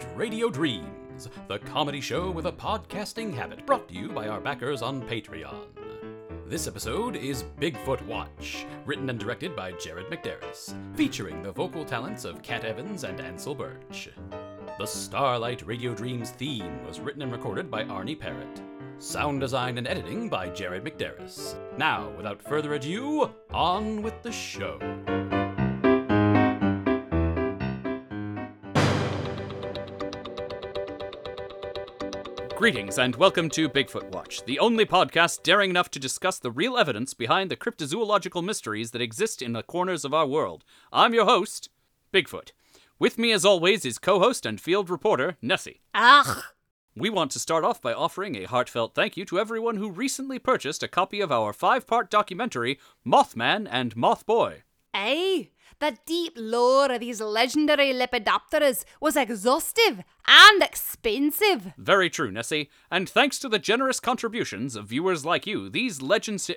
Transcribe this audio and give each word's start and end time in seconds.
Starlight 0.00 0.18
Radio 0.18 0.48
Dreams, 0.48 1.28
the 1.48 1.58
comedy 1.58 2.00
show 2.00 2.30
with 2.30 2.46
a 2.46 2.52
podcasting 2.52 3.34
habit, 3.34 3.66
brought 3.66 3.88
to 3.88 3.94
you 3.94 4.08
by 4.08 4.28
our 4.28 4.40
backers 4.40 4.82
on 4.82 5.02
Patreon. 5.02 5.66
This 6.46 6.66
episode 6.66 7.16
is 7.16 7.44
Bigfoot 7.60 8.04
Watch, 8.06 8.66
written 8.86 9.10
and 9.10 9.18
directed 9.18 9.54
by 9.54 9.72
Jared 9.72 10.06
McDarris, 10.06 10.74
featuring 10.96 11.42
the 11.42 11.52
vocal 11.52 11.84
talents 11.84 12.24
of 12.24 12.42
Kat 12.42 12.64
Evans 12.64 13.04
and 13.04 13.20
Ansel 13.20 13.54
Birch. 13.54 14.08
The 14.78 14.86
Starlight 14.86 15.66
Radio 15.66 15.94
Dreams 15.94 16.30
theme 16.30 16.84
was 16.86 17.00
written 17.00 17.22
and 17.22 17.32
recorded 17.32 17.70
by 17.70 17.84
Arnie 17.84 18.18
Parrott. 18.18 18.62
Sound 18.98 19.40
design 19.40 19.76
and 19.76 19.86
editing 19.86 20.28
by 20.28 20.48
Jared 20.48 20.84
McDarris. 20.84 21.56
Now, 21.76 22.10
without 22.16 22.42
further 22.42 22.74
ado, 22.74 23.30
on 23.52 24.02
with 24.02 24.22
the 24.22 24.32
show. 24.32 24.78
Greetings 32.60 32.98
and 32.98 33.16
welcome 33.16 33.48
to 33.52 33.70
Bigfoot 33.70 34.10
Watch, 34.10 34.44
the 34.44 34.58
only 34.58 34.84
podcast 34.84 35.42
daring 35.42 35.70
enough 35.70 35.90
to 35.92 35.98
discuss 35.98 36.38
the 36.38 36.50
real 36.50 36.76
evidence 36.76 37.14
behind 37.14 37.50
the 37.50 37.56
cryptozoological 37.56 38.44
mysteries 38.44 38.90
that 38.90 39.00
exist 39.00 39.40
in 39.40 39.54
the 39.54 39.62
corners 39.62 40.04
of 40.04 40.12
our 40.12 40.26
world. 40.26 40.62
I'm 40.92 41.14
your 41.14 41.24
host, 41.24 41.70
Bigfoot. 42.12 42.52
With 42.98 43.16
me, 43.16 43.32
as 43.32 43.46
always, 43.46 43.86
is 43.86 43.98
co 43.98 44.18
host 44.18 44.44
and 44.44 44.60
field 44.60 44.90
reporter, 44.90 45.38
Nessie. 45.40 45.80
Ugh. 45.94 46.44
We 46.94 47.08
want 47.08 47.30
to 47.30 47.38
start 47.38 47.64
off 47.64 47.80
by 47.80 47.94
offering 47.94 48.36
a 48.36 48.44
heartfelt 48.44 48.94
thank 48.94 49.16
you 49.16 49.24
to 49.24 49.38
everyone 49.38 49.76
who 49.76 49.90
recently 49.90 50.38
purchased 50.38 50.82
a 50.82 50.88
copy 50.88 51.22
of 51.22 51.32
our 51.32 51.54
five 51.54 51.86
part 51.86 52.10
documentary, 52.10 52.78
Mothman 53.06 53.68
and 53.70 53.96
Mothboy. 53.96 54.64
Aye, 54.92 55.48
the 55.80 55.96
deep 56.06 56.34
lore 56.36 56.92
of 56.92 57.00
these 57.00 57.20
legendary 57.20 57.92
Lepidopteras 57.92 58.84
was 59.00 59.16
exhaustive 59.16 60.02
and 60.26 60.62
expensive. 60.62 61.72
Very 61.76 62.08
true, 62.10 62.30
Nessie. 62.30 62.70
And 62.90 63.08
thanks 63.08 63.38
to 63.40 63.48
the 63.48 63.58
generous 63.58 63.98
contributions 63.98 64.76
of 64.76 64.86
viewers 64.86 65.24
like 65.24 65.46
you, 65.46 65.68
these 65.68 66.00
legends, 66.02 66.50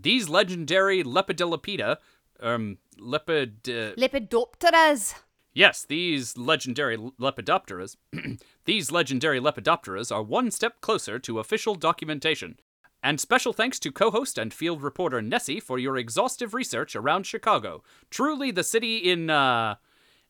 these 0.00 0.28
legendary 0.28 1.02
Lepidolipida, 1.04 1.98
um, 2.40 2.78
lepid, 2.98 3.68
uh, 3.68 3.94
Lepidopteras. 3.96 5.14
yes, 5.52 5.84
these 5.84 6.36
legendary 6.38 6.96
Lepidopteras, 6.96 7.96
these 8.64 8.90
legendary 8.90 9.40
Lepidopteras 9.40 10.10
are 10.10 10.22
one 10.22 10.50
step 10.50 10.80
closer 10.80 11.18
to 11.18 11.38
official 11.38 11.74
documentation. 11.74 12.58
And 13.02 13.18
special 13.18 13.52
thanks 13.52 13.78
to 13.80 13.90
co-host 13.92 14.36
and 14.36 14.52
field 14.52 14.82
reporter 14.82 15.22
Nessie 15.22 15.60
for 15.60 15.78
your 15.78 15.96
exhaustive 15.96 16.52
research 16.52 16.94
around 16.94 17.24
Chicago. 17.24 17.82
Truly 18.10 18.50
the 18.50 18.62
city 18.64 18.98
in, 19.10 19.30
uh, 19.30 19.76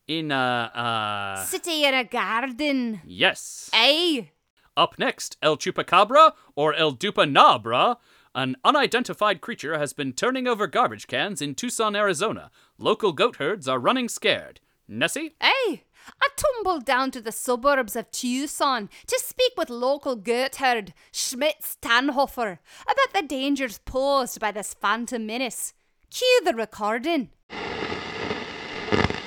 in, 0.07 0.31
uh, 0.31 0.71
uh, 0.75 1.45
City 1.45 1.85
in 1.85 1.95
a 1.95 2.05
garden. 2.05 3.01
yes. 3.05 3.71
Aye. 3.73 4.31
Up 4.77 4.99
next, 4.99 5.37
El 5.43 5.57
Chupacabra, 5.57 6.33
or 6.55 6.73
El 6.75 6.95
Dupanabra, 6.95 7.97
an 8.35 8.57
unidentified 8.65 9.41
creature 9.41 9.77
has 9.77 9.93
been 9.93 10.13
turning 10.13 10.47
over 10.47 10.69
garbage 10.69 11.09
cans 11.09 11.43
in 11.43 11.57
Tucson, 11.57 11.97
Arizona. 11.97 12.51
Local 12.79 13.13
goat 13.13 13.37
herds 13.37 13.67
are 13.67 13.81
running 13.81 14.09
scared. 14.09 14.61
Nessie? 14.87 15.35
Aye. 15.41 15.83
I 16.23 16.29
tumbled 16.37 16.85
down 16.85 17.11
to 17.13 17.21
the 17.21 17.33
suburbs 17.33 17.97
of 17.97 18.11
Tucson 18.11 18.89
to 19.07 19.19
speak 19.19 19.53
with 19.57 19.71
local 19.71 20.17
goat 20.17 20.57
herd 20.57 20.95
Schmitz 21.13 21.77
Tannhofer 21.81 22.59
about 22.85 23.13
the 23.15 23.23
dangers 23.27 23.79
posed 23.85 24.41
by 24.41 24.53
this 24.53 24.75
phantom 24.75 25.27
menace. 25.27 25.75
Cue 26.11 26.41
the 26.45 26.55
recording. 26.55 27.31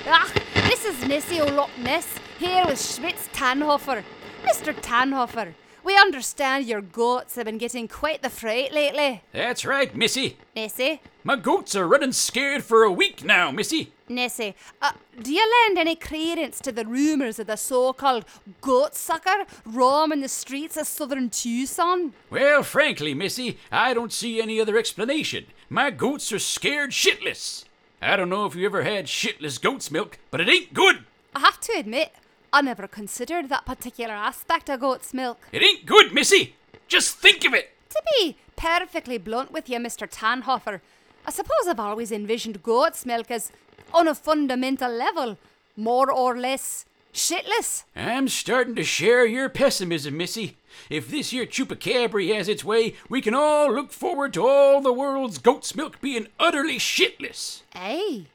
Ah, 0.06 0.30
this 0.54 0.84
is 0.84 1.06
Missy 1.06 1.40
O'Loch 1.40 1.70
Ness 1.78 2.18
here 2.38 2.64
with 2.66 2.80
Schmitz 2.80 3.28
Tannhofer. 3.28 4.02
Mr. 4.42 4.74
Tannhofer, 4.74 5.54
we 5.82 5.96
understand 5.96 6.66
your 6.66 6.82
goats 6.82 7.36
have 7.36 7.46
been 7.46 7.58
getting 7.58 7.88
quite 7.88 8.22
the 8.22 8.28
fright 8.30 8.72
lately. 8.72 9.22
That's 9.32 9.64
right, 9.64 9.94
Missy. 9.96 10.36
Nessie? 10.54 11.00
My 11.26 11.36
goats 11.36 11.74
are 11.74 11.88
running 11.88 12.12
scared 12.12 12.64
for 12.64 12.82
a 12.82 12.92
week 12.92 13.24
now, 13.24 13.50
Missy. 13.50 13.90
Nessie, 14.10 14.54
uh, 14.82 14.92
do 15.22 15.32
you 15.32 15.64
lend 15.66 15.78
any 15.78 15.96
credence 15.96 16.60
to 16.60 16.70
the 16.70 16.84
rumours 16.84 17.38
of 17.38 17.46
the 17.46 17.56
so-called 17.56 18.26
goat 18.60 18.94
sucker 18.94 19.46
roaming 19.64 20.20
the 20.20 20.28
streets 20.28 20.76
of 20.76 20.86
southern 20.86 21.30
Tucson? 21.30 22.12
Well, 22.28 22.62
frankly, 22.62 23.14
Missy, 23.14 23.58
I 23.72 23.94
don't 23.94 24.12
see 24.12 24.42
any 24.42 24.60
other 24.60 24.76
explanation. 24.76 25.46
My 25.70 25.90
goats 25.90 26.30
are 26.30 26.38
scared 26.38 26.90
shitless. 26.90 27.64
I 28.02 28.16
don't 28.16 28.28
know 28.28 28.44
if 28.44 28.54
you 28.54 28.66
ever 28.66 28.82
had 28.82 29.06
shitless 29.06 29.58
goat's 29.58 29.90
milk, 29.90 30.18
but 30.30 30.42
it 30.42 30.48
ain't 30.50 30.74
good. 30.74 31.06
I 31.34 31.40
have 31.40 31.58
to 31.60 31.72
admit, 31.78 32.12
I 32.52 32.60
never 32.60 32.86
considered 32.86 33.48
that 33.48 33.64
particular 33.64 34.12
aspect 34.12 34.68
of 34.68 34.80
goat's 34.80 35.14
milk. 35.14 35.38
It 35.52 35.62
ain't 35.62 35.86
good, 35.86 36.12
Missy. 36.12 36.54
Just 36.86 37.16
think 37.16 37.46
of 37.46 37.54
it. 37.54 37.70
To 37.88 38.02
be 38.18 38.36
perfectly 38.56 39.16
blunt 39.16 39.52
with 39.52 39.70
you, 39.70 39.78
Mr. 39.78 40.06
Tannhofer, 40.06 40.82
I 41.26 41.30
suppose 41.30 41.66
I've 41.68 41.80
always 41.80 42.12
envisioned 42.12 42.62
goat's 42.62 43.06
milk 43.06 43.30
as, 43.30 43.50
on 43.92 44.08
a 44.08 44.14
fundamental 44.14 44.90
level, 44.90 45.38
more 45.76 46.10
or 46.10 46.36
less 46.36 46.84
shitless. 47.12 47.84
I'm 47.96 48.28
starting 48.28 48.74
to 48.74 48.84
share 48.84 49.24
your 49.24 49.48
pessimism, 49.48 50.16
Missy. 50.16 50.56
If 50.90 51.08
this 51.08 51.30
here 51.30 51.46
chupacabra 51.46 52.34
has 52.34 52.48
its 52.48 52.64
way, 52.64 52.94
we 53.08 53.20
can 53.20 53.34
all 53.34 53.72
look 53.72 53.92
forward 53.92 54.34
to 54.34 54.46
all 54.46 54.80
the 54.80 54.92
world's 54.92 55.38
goat's 55.38 55.74
milk 55.74 56.00
being 56.00 56.26
utterly 56.38 56.78
shitless. 56.78 57.62
Aye, 57.74 58.26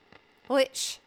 which 0.48 1.00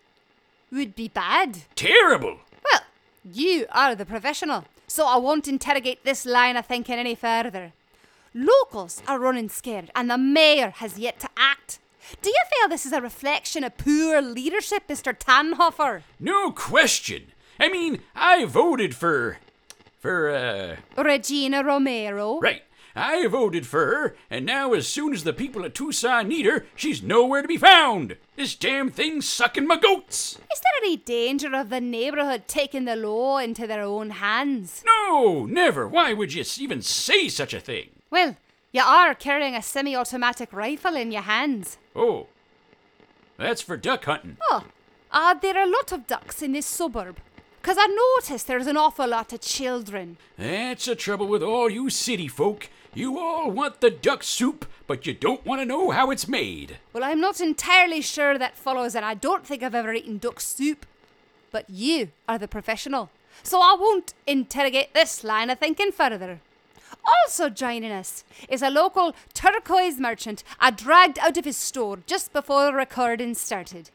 would 0.71 0.95
be 0.95 1.09
bad. 1.09 1.63
Terrible. 1.75 2.39
Well, 2.71 2.83
you 3.25 3.67
are 3.73 3.95
the 3.95 4.07
professional, 4.07 4.65
so 4.87 5.07
I 5.07 5.17
won't 5.17 5.49
interrogate 5.49 6.05
this 6.05 6.27
line 6.27 6.57
of 6.57 6.67
thinking 6.67 6.97
any 6.97 7.15
further. 7.15 7.73
Locals 8.35 9.03
are 9.07 9.19
running 9.19 9.49
scared, 9.51 9.91
and 9.95 10.11
the 10.11 10.17
mayor 10.17 10.71
has 10.77 10.99
yet 10.99 11.21
to 11.21 11.29
act. 11.37 11.42
Do 12.21 12.31
you 12.31 12.43
feel 12.51 12.69
this 12.69 12.87
is 12.87 12.93
a 12.93 13.01
reflection 13.01 13.65
of 13.65 13.77
poor 13.79 14.21
leadership, 14.21 14.85
Mr. 14.89 15.17
Tannhofer? 15.17 16.03
No 16.21 16.51
question. 16.53 17.33
I 17.59 17.69
mean, 17.69 18.01
I 18.15 18.45
voted 18.45 18.95
for. 18.95 19.39
for, 19.99 20.31
uh. 20.31 20.77
Regina 21.03 21.63
Romero? 21.65 22.39
Right. 22.41 22.63
I 22.95 23.27
voted 23.27 23.67
for 23.67 23.87
her, 23.87 24.17
and 24.29 24.45
now 24.45 24.75
as 24.75 24.87
soon 24.87 25.15
as 25.15 25.25
the 25.25 25.33
people 25.33 25.65
of 25.65 25.73
Tucson 25.73 26.29
need 26.29 26.45
her, 26.45 26.67
she's 26.77 27.03
nowhere 27.03 27.41
to 27.41 27.49
be 27.49 27.57
found. 27.57 28.19
This 28.37 28.55
damn 28.55 28.91
thing's 28.91 29.27
sucking 29.27 29.67
my 29.67 29.77
goats. 29.79 30.33
Is 30.53 30.61
there 30.61 30.83
any 30.83 30.99
danger 30.99 31.55
of 31.55 31.71
the 31.71 31.81
neighbourhood 31.81 32.43
taking 32.49 32.85
the 32.85 32.95
law 32.97 33.39
into 33.39 33.67
their 33.67 33.83
own 33.83 34.11
hands? 34.11 34.85
No, 34.85 35.47
never. 35.47 35.89
Why 35.89 36.13
would 36.13 36.35
you 36.35 36.45
even 36.59 36.83
say 36.83 37.29
such 37.29 37.55
a 37.55 37.61
thing? 37.61 37.89
Well, 38.11 38.37
you 38.73 38.83
are 38.83 39.15
carrying 39.15 39.55
a 39.55 39.63
semi 39.63 39.95
automatic 39.95 40.53
rifle 40.53 40.97
in 40.97 41.13
your 41.13 41.23
hands. 41.23 41.79
Oh, 41.95 42.27
that's 43.37 43.61
for 43.61 43.77
duck 43.77 44.05
hunting. 44.07 44.39
Oh, 44.51 44.65
are 45.13 45.39
there 45.39 45.57
are 45.57 45.65
a 45.65 45.71
lot 45.71 45.93
of 45.93 46.07
ducks 46.07 46.43
in 46.43 46.53
this 46.53 46.67
suburb? 46.67 47.19
Because 47.61 47.77
I 47.79 47.87
noticed 47.87 48.47
there's 48.47 48.67
an 48.67 48.77
awful 48.77 49.07
lot 49.07 49.33
of 49.33 49.41
children. 49.41 50.17
That's 50.37 50.87
the 50.87 50.97
trouble 50.97 51.29
with 51.29 51.43
all 51.43 51.71
you 51.71 51.91
city 51.91 52.27
folk. 52.27 52.69
You 52.95 53.19
all 53.19 53.51
want 53.51 53.81
the 53.81 53.91
duck 53.91 54.23
soup, 54.23 54.67
but 54.87 55.07
you 55.07 55.15
don't 55.15 55.47
want 55.47 55.61
to 55.61 55.65
know 55.65 55.91
how 55.91 56.11
it's 56.11 56.27
made. 56.27 56.79
Well, 56.93 57.05
I'm 57.05 57.21
not 57.21 57.41
entirely 57.41 58.01
sure 58.01 58.37
that 58.37 58.57
follows, 58.57 58.95
and 58.95 59.05
I 59.05 59.15
don't 59.15 59.47
think 59.47 59.63
I've 59.63 59.75
ever 59.75 59.93
eaten 59.93 60.19
duck 60.19 60.41
soup. 60.41 60.87
But 61.51 61.71
you 61.71 62.09
are 62.29 62.39
the 62.39 62.49
professional, 62.49 63.11
so 63.43 63.61
I 63.61 63.77
won't 63.79 64.13
interrogate 64.27 64.93
this 64.93 65.23
line 65.23 65.49
of 65.51 65.59
thinking 65.59 65.93
further. 65.93 66.41
Also 67.05 67.49
joining 67.49 67.91
us 67.91 68.25
is 68.49 68.63
a 68.63 68.71
local 68.71 69.15
turquoise 69.35 69.99
merchant 69.99 70.45
I 70.61 70.71
dragged 70.71 71.19
out 71.19 71.37
of 71.37 71.45
his 71.45 71.57
store 71.57 71.99
just 72.07 72.33
before 72.33 72.67
the 72.67 72.73
recording 72.73 73.35
started. 73.35 73.91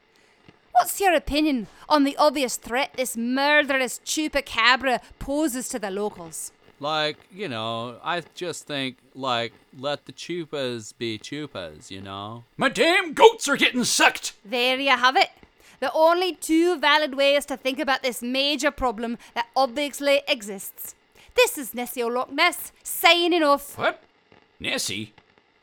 What's 0.72 1.00
your 1.00 1.14
opinion 1.14 1.68
on 1.90 2.04
the 2.04 2.16
obvious 2.18 2.56
threat 2.56 2.92
this 2.96 3.18
murderous 3.18 4.00
chupacabra 4.06 5.00
poses 5.20 5.70
to 5.70 5.80
the 5.80 5.90
locals? 5.90 6.52
Like, 6.80 7.18
you 7.34 7.48
know, 7.48 7.98
I 8.04 8.22
just 8.36 8.68
think, 8.68 8.98
like, 9.16 9.54
let 9.76 10.06
the 10.06 10.14
chupas 10.14 10.94
be 10.96 11.18
chupas, 11.18 11.90
you 11.90 12.02
know? 12.02 12.44
My 12.56 12.70
damn 12.70 13.14
goats 13.14 13.48
are 13.48 13.58
getting 13.58 13.84
sucked. 13.84 14.34
There 14.46 14.78
you 14.80 14.92
have 14.92 15.16
it. 15.18 15.32
The 15.80 15.92
only 15.94 16.36
two 16.36 16.78
valid 16.78 17.16
ways 17.16 17.46
to 17.48 17.58
think 17.58 17.80
about 17.80 18.04
this 18.04 18.22
major 18.22 18.70
problem 18.70 19.18
that 19.34 19.48
obviously 19.56 20.22
exists. 20.28 20.94
This 21.38 21.56
is 21.56 21.74
Nessie 21.76 22.02
O'Loch 22.02 22.32
Ness 22.32 22.72
signing 22.82 23.44
off. 23.44 23.78
What? 23.78 24.02
Nessie? 24.60 25.14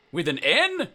With 0.09 0.29
an 0.29 0.39
N? 0.39 0.87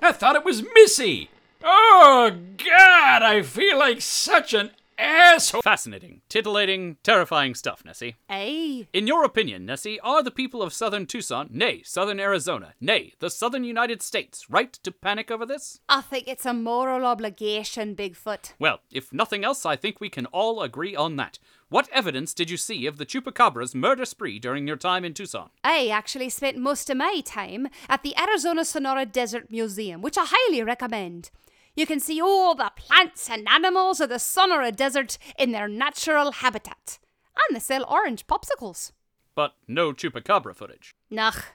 I 0.00 0.12
thought 0.12 0.36
it 0.36 0.44
was 0.44 0.62
Missy. 0.74 1.30
Oh, 1.64 2.30
God, 2.58 3.22
I 3.22 3.40
feel 3.42 3.78
like 3.78 4.02
such 4.02 4.52
an 4.52 4.72
asshole. 4.98 5.62
Fascinating, 5.62 6.22
titillating, 6.28 6.96
terrifying 7.02 7.54
stuff, 7.54 7.84
Nessie. 7.84 8.16
Aye. 8.28 8.88
In 8.92 9.06
your 9.06 9.24
opinion, 9.24 9.64
Nessie, 9.66 10.00
are 10.00 10.22
the 10.22 10.30
people 10.30 10.62
of 10.62 10.72
southern 10.72 11.06
Tucson, 11.06 11.48
nay, 11.50 11.82
southern 11.84 12.20
Arizona, 12.20 12.74
nay, 12.80 13.12
the 13.20 13.30
southern 13.30 13.64
United 13.64 14.02
States, 14.02 14.46
right 14.50 14.72
to 14.72 14.90
panic 14.90 15.30
over 15.30 15.46
this? 15.46 15.80
I 15.88 16.00
think 16.00 16.28
it's 16.28 16.46
a 16.46 16.54
moral 16.54 17.04
obligation, 17.06 17.94
Bigfoot. 17.94 18.52
Well, 18.58 18.80
if 18.90 19.12
nothing 19.12 19.44
else, 19.44 19.64
I 19.64 19.76
think 19.76 20.00
we 20.00 20.10
can 20.10 20.26
all 20.26 20.62
agree 20.62 20.96
on 20.96 21.16
that. 21.16 21.38
What 21.70 21.88
evidence 21.92 22.32
did 22.32 22.48
you 22.48 22.56
see 22.56 22.86
of 22.86 22.96
the 22.96 23.04
Chupacabra's 23.04 23.74
murder 23.74 24.06
spree 24.06 24.38
during 24.38 24.66
your 24.66 24.76
time 24.76 25.04
in 25.04 25.12
Tucson? 25.12 25.50
I 25.62 25.88
actually 25.88 26.30
spent 26.30 26.56
most 26.56 26.88
of 26.88 26.96
my 26.96 27.20
time 27.24 27.68
at 27.90 28.02
the 28.02 28.18
Arizona 28.18 28.64
Sonora 28.64 29.04
Desert 29.04 29.50
Museum, 29.50 30.00
which 30.00 30.16
I 30.16 30.24
highly 30.26 30.62
recommend. 30.62 31.30
You 31.78 31.86
can 31.86 32.00
see 32.00 32.20
all 32.20 32.56
the 32.56 32.72
plants 32.74 33.30
and 33.30 33.48
animals 33.48 34.00
of 34.00 34.08
the 34.08 34.18
Sonora 34.18 34.72
Desert 34.72 35.16
in 35.38 35.52
their 35.52 35.68
natural 35.68 36.32
habitat. 36.32 36.98
And 37.36 37.54
they 37.54 37.60
sell 37.60 37.86
orange 37.88 38.26
popsicles. 38.26 38.90
But 39.36 39.54
no 39.68 39.92
Chupacabra 39.92 40.56
footage. 40.56 40.90
Nach. 41.08 41.52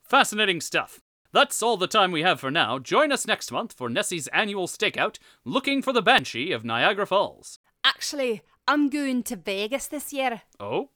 Fascinating 0.00 0.62
stuff. 0.62 1.00
That's 1.30 1.62
all 1.62 1.76
the 1.76 1.86
time 1.86 2.10
we 2.10 2.22
have 2.22 2.40
for 2.40 2.50
now. 2.50 2.78
Join 2.78 3.12
us 3.12 3.26
next 3.26 3.52
month 3.52 3.74
for 3.74 3.90
Nessie's 3.90 4.28
annual 4.28 4.66
stakeout, 4.66 5.18
looking 5.44 5.82
for 5.82 5.92
the 5.92 6.00
Banshee 6.00 6.52
of 6.52 6.64
Niagara 6.64 7.06
Falls. 7.06 7.58
Actually, 7.84 8.40
I'm 8.66 8.88
going 8.88 9.22
to 9.24 9.36
Vegas 9.36 9.88
this 9.88 10.10
year. 10.10 10.40
Oh? 10.58 10.88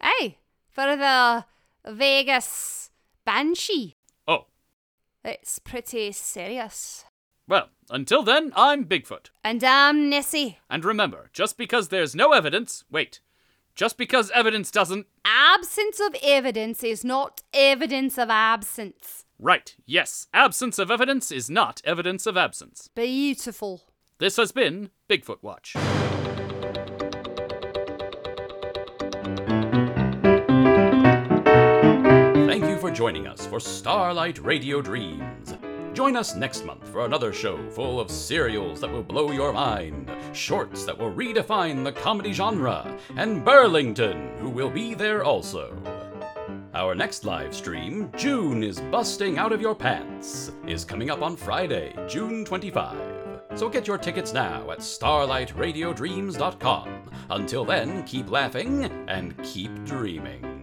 Aye, 0.00 0.38
for 0.72 0.96
the 0.96 1.44
Vegas 1.86 2.90
Banshee. 3.24 3.94
Oh. 4.26 4.46
It's 5.24 5.60
pretty 5.60 6.10
serious. 6.10 7.04
Well, 7.46 7.68
until 7.90 8.22
then, 8.22 8.52
I'm 8.56 8.86
Bigfoot. 8.86 9.28
And 9.42 9.62
I'm 9.62 10.08
Nessie. 10.08 10.58
And 10.70 10.84
remember, 10.84 11.28
just 11.32 11.58
because 11.58 11.88
there's 11.88 12.14
no 12.14 12.32
evidence, 12.32 12.84
wait, 12.90 13.20
just 13.74 13.98
because 13.98 14.30
evidence 14.30 14.70
doesn't. 14.70 15.06
Absence 15.26 16.00
of 16.00 16.16
evidence 16.22 16.82
is 16.82 17.04
not 17.04 17.42
evidence 17.52 18.16
of 18.16 18.30
absence. 18.30 19.26
Right, 19.38 19.76
yes, 19.84 20.26
absence 20.32 20.78
of 20.78 20.90
evidence 20.90 21.30
is 21.30 21.50
not 21.50 21.82
evidence 21.84 22.26
of 22.26 22.38
absence. 22.38 22.88
Beautiful. 22.94 23.82
This 24.18 24.36
has 24.38 24.52
been 24.52 24.88
Bigfoot 25.10 25.42
Watch. 25.42 25.74
Thank 32.46 32.64
you 32.64 32.78
for 32.78 32.90
joining 32.90 33.26
us 33.26 33.44
for 33.44 33.60
Starlight 33.60 34.38
Radio 34.38 34.80
Dreams. 34.80 35.56
Join 35.94 36.16
us 36.16 36.34
next 36.34 36.66
month 36.66 36.88
for 36.88 37.04
another 37.04 37.32
show 37.32 37.56
full 37.70 38.00
of 38.00 38.10
serials 38.10 38.80
that 38.80 38.90
will 38.90 39.04
blow 39.04 39.30
your 39.30 39.52
mind, 39.52 40.10
shorts 40.32 40.84
that 40.84 40.98
will 40.98 41.12
redefine 41.12 41.84
the 41.84 41.92
comedy 41.92 42.32
genre, 42.32 42.98
and 43.16 43.44
Burlington, 43.44 44.36
who 44.40 44.50
will 44.50 44.70
be 44.70 44.94
there 44.94 45.22
also. 45.22 45.78
Our 46.74 46.96
next 46.96 47.24
live 47.24 47.54
stream, 47.54 48.10
June 48.16 48.64
is 48.64 48.80
Busting 48.80 49.38
Out 49.38 49.52
of 49.52 49.60
Your 49.60 49.76
Pants, 49.76 50.50
is 50.66 50.84
coming 50.84 51.10
up 51.10 51.22
on 51.22 51.36
Friday, 51.36 51.94
June 52.08 52.44
25. 52.44 52.96
So 53.54 53.68
get 53.68 53.86
your 53.86 53.98
tickets 53.98 54.32
now 54.32 54.68
at 54.72 54.80
starlightradiodreams.com. 54.80 57.10
Until 57.30 57.64
then, 57.64 58.02
keep 58.02 58.32
laughing 58.32 58.86
and 59.06 59.40
keep 59.44 59.70
dreaming. 59.84 60.53